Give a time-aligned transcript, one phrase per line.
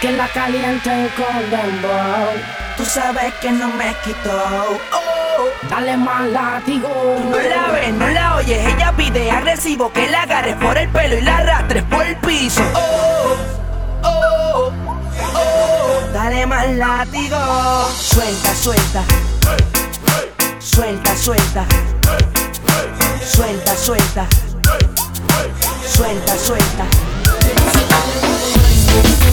[0.00, 2.32] que la caliente con dembow.
[2.76, 4.30] Tú sabes que no me quito.
[4.92, 5.68] Oh.
[5.68, 6.88] Dale más látigo.
[7.30, 11.18] No la ves, no la oyes, ella pide agresivo que la agarres por el pelo
[11.18, 12.62] y la arrastres por el piso.
[12.74, 13.36] Oh,
[14.04, 14.72] oh,
[15.34, 16.12] oh.
[16.14, 17.90] Dale más látigo.
[17.94, 19.04] Suelta, suelta.
[20.58, 21.66] Suelta, suelta.
[23.22, 24.26] Suelta, suelta.
[25.86, 26.86] Suelta, suelta.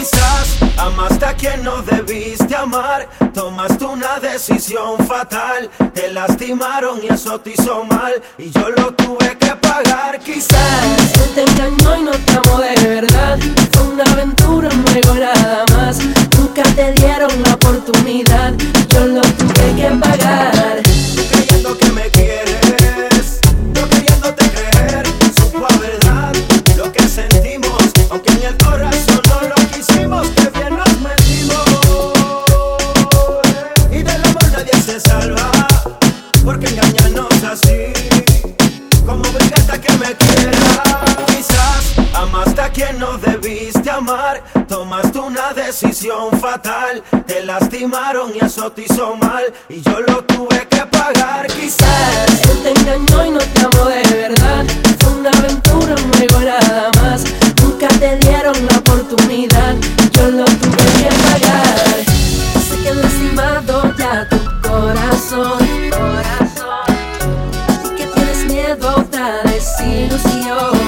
[0.00, 7.38] Quizás amaste a quien no debiste amar, tomaste una decisión fatal, te lastimaron y eso
[7.38, 10.18] te hizo mal y yo lo tuve que pagar.
[10.20, 13.38] Quizás yo te engañó y no te amo de verdad,
[13.72, 15.98] fue una aventura, un juego nada más.
[16.38, 18.54] Nunca te dieron la oportunidad,
[18.88, 20.80] yo lo tuve que pagar.
[21.30, 22.08] Creyendo que me
[44.66, 47.00] Tomaste una decisión fatal.
[47.28, 49.44] Te lastimaron y eso te hizo mal.
[49.68, 51.46] Y yo lo tuve que pagar.
[51.46, 54.64] Quizás él te engañó y no te amó de verdad.
[54.98, 57.22] Fue una aventura, no llegó nada más.
[57.62, 59.76] Nunca te dieron la oportunidad.
[60.10, 62.04] Yo lo tuve que pagar.
[62.68, 65.58] Sé que han lastimado ya tu corazón.
[65.90, 66.96] corazón.
[67.84, 70.79] Y que tienes miedo a desilusión.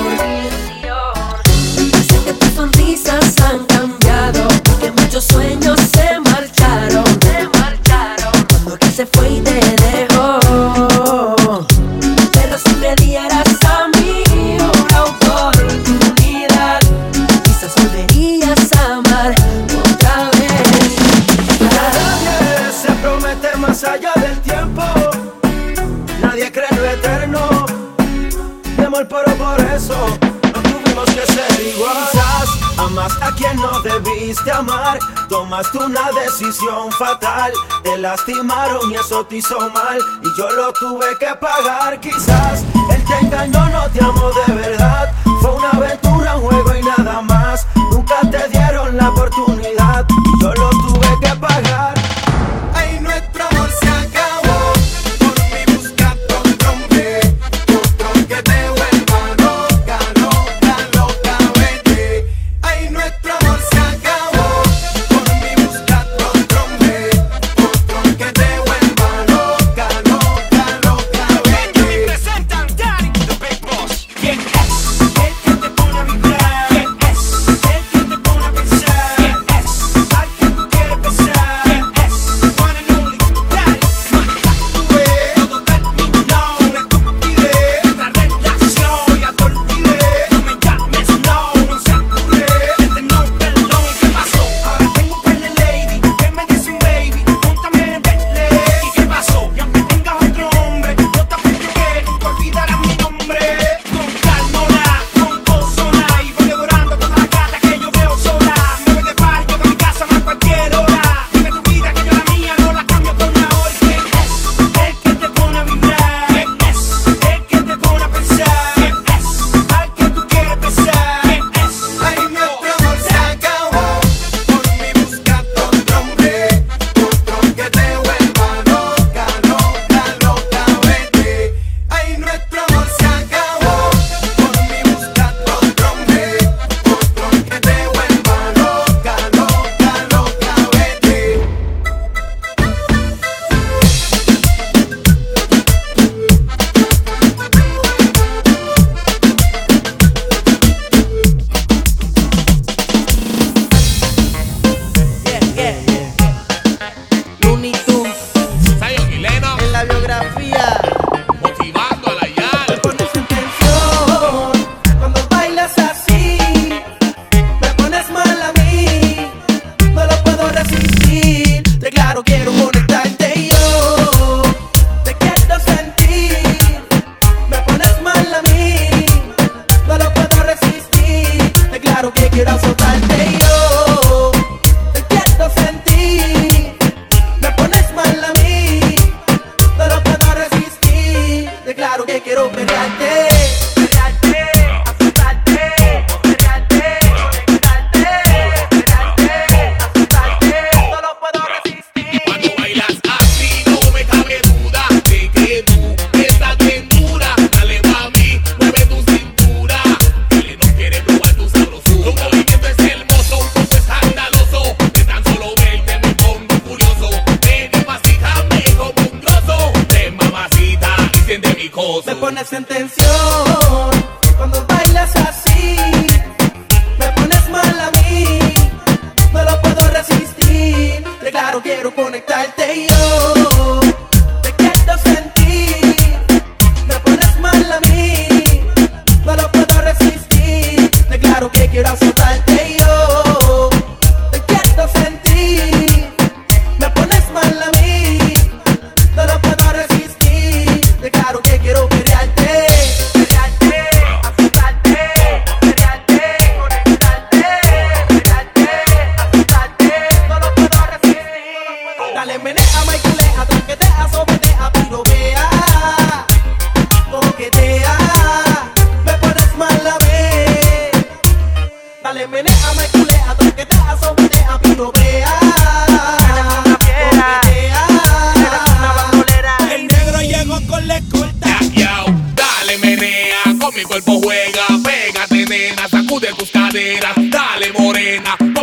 [32.93, 34.99] Amas a quien no debiste amar,
[35.31, 37.51] tomaste una decisión fatal.
[37.83, 41.99] Te lastimaron y eso te hizo mal, y yo lo tuve que pagar.
[42.01, 45.11] Quizás él te engañó, no te amó de verdad.
[45.41, 47.67] Fue una aventura, un juego y nada más.
[47.91, 52.02] Nunca te dieron la oportunidad, y yo lo tuve que pagar.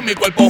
[0.09, 0.48] Mi cuerpo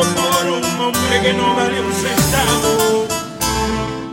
[0.00, 3.06] por un hombre que no vale un centavo.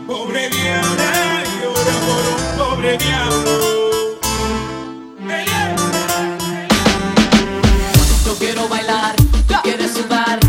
[0.07, 3.79] Pobre diabla, llora por un pobre diablo.
[8.25, 9.15] Yo quiero bailar,
[9.47, 10.48] yo quiero sudar.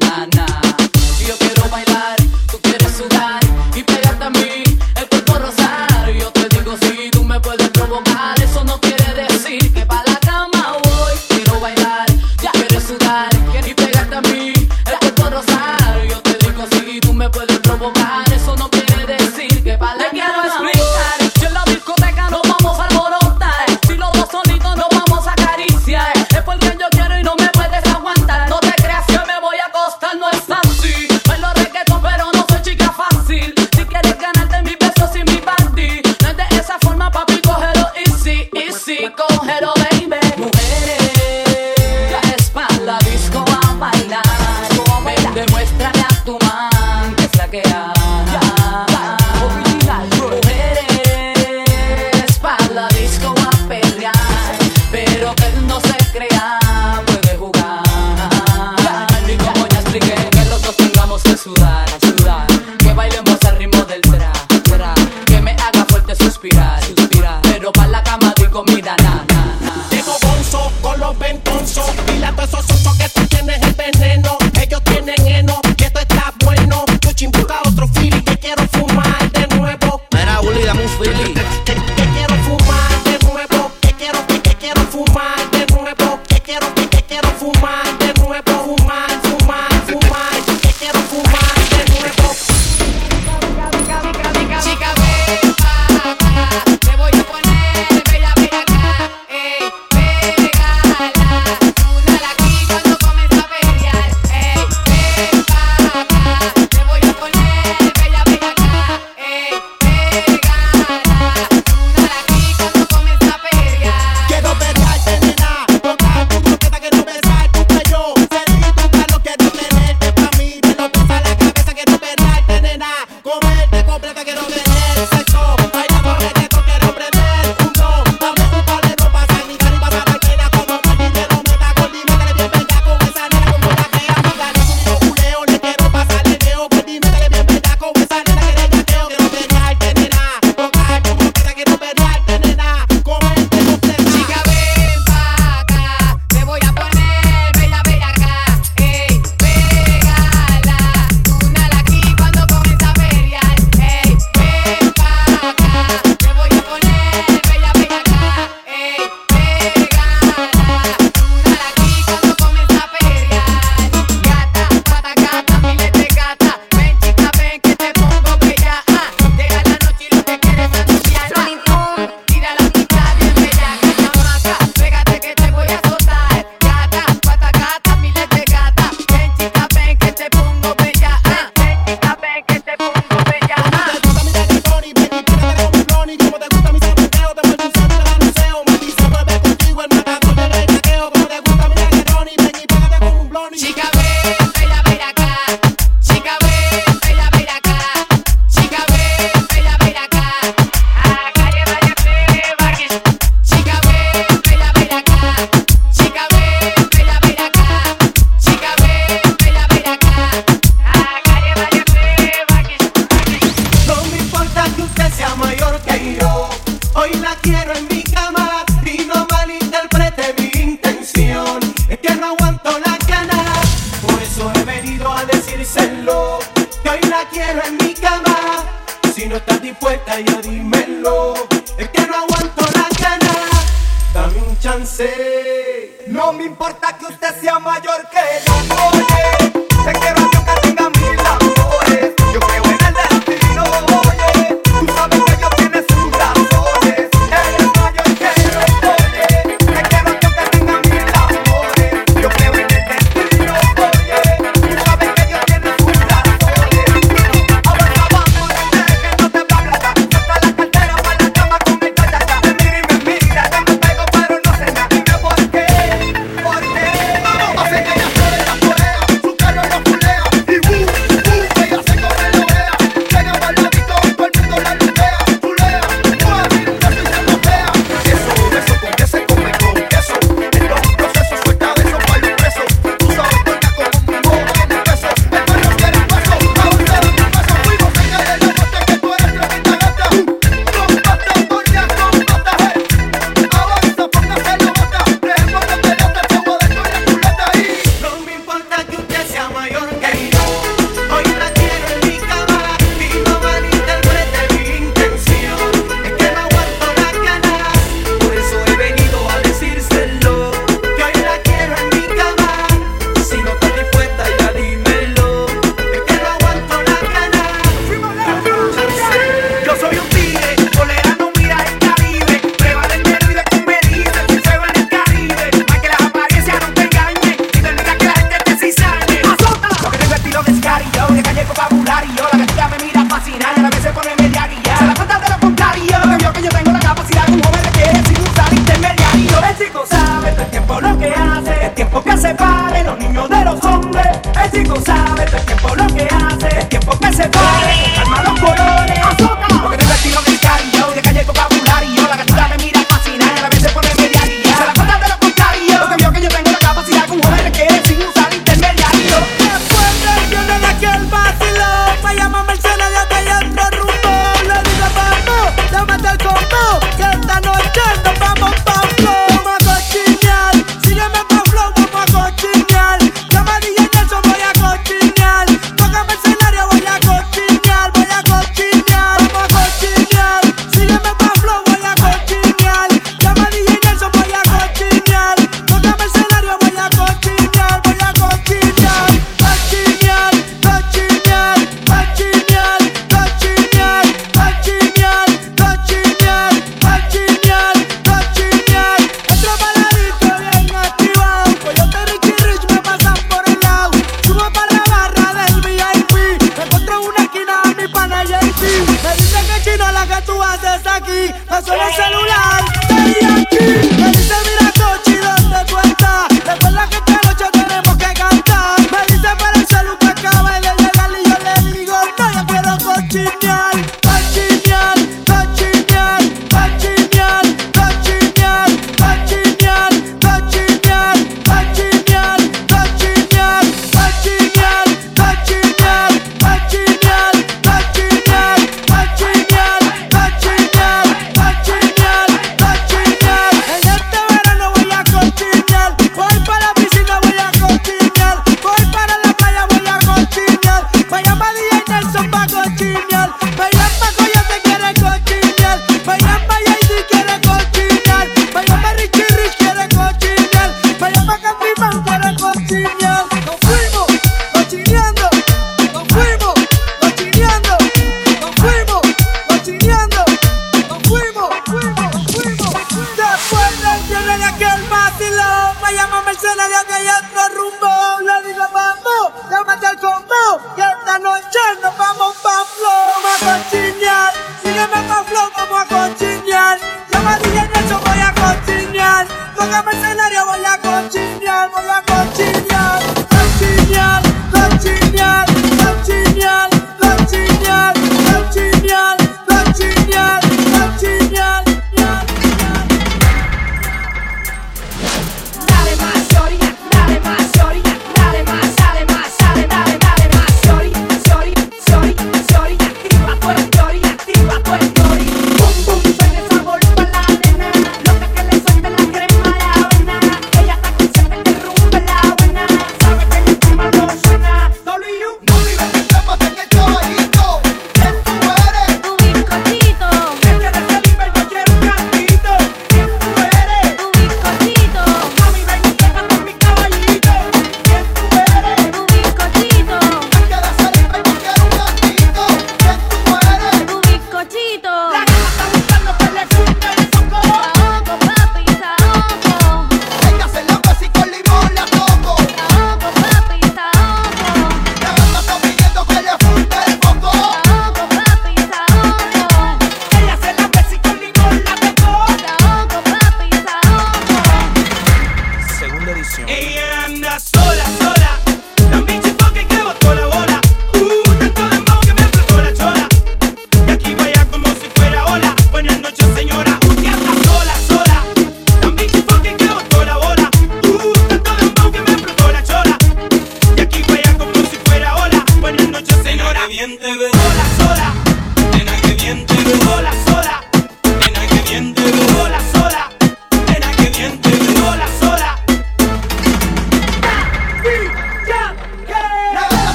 [485.81, 486.30] I got you.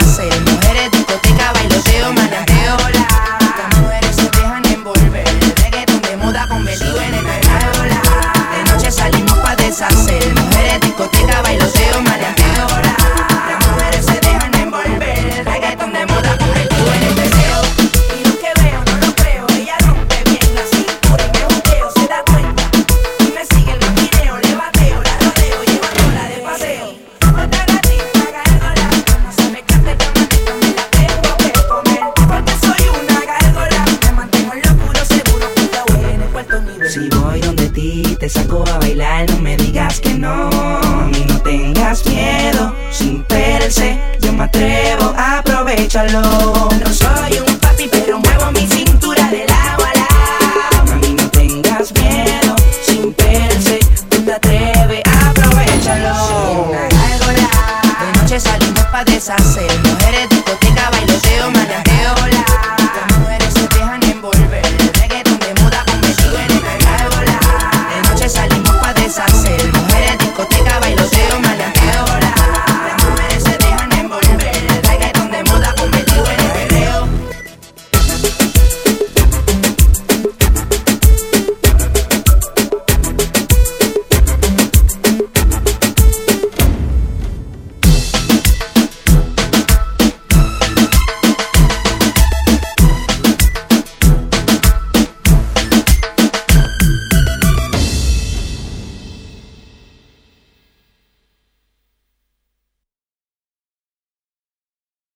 [0.00, 0.41] Salimos pa'